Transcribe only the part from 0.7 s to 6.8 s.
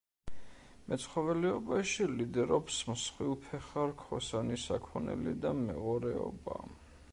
მეცხოველეობაში ლიდერობს მსხვილფეხა რქოსანი საქონელი და მეღორეობა.